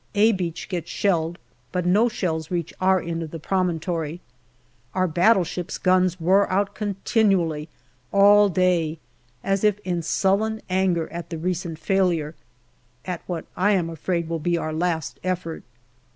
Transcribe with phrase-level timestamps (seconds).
[0.25, 1.37] "A" Beach gets shelled,
[1.71, 4.19] but no shells reach our end of the promontory.
[4.95, 7.69] Our battleships' guns roar out continually
[8.11, 8.97] all day,
[9.43, 12.33] as if in sullen anger at the recent failure
[13.05, 15.63] at what I am afraid will be our last effort.